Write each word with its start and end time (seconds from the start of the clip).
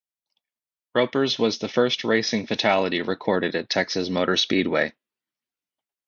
Roper's 0.95 1.37
was 1.37 1.59
the 1.59 1.69
first 1.69 2.03
racing 2.03 2.47
fatality 2.47 3.03
recorded 3.03 3.53
at 3.53 3.69
Texas 3.69 4.09
Motor 4.09 4.35
Speedway. 4.35 4.93